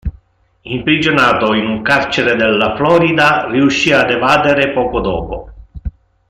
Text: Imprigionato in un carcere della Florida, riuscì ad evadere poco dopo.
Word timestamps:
Imprigionato 0.63 1.53
in 1.53 1.67
un 1.67 1.83
carcere 1.83 2.35
della 2.35 2.75
Florida, 2.75 3.45
riuscì 3.47 3.91
ad 3.91 4.09
evadere 4.09 4.71
poco 4.73 4.99
dopo. 4.99 5.53